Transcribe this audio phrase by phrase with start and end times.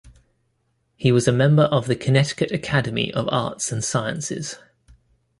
[0.95, 4.57] He was a member of the Connecticut Academy of Arts and Sciences.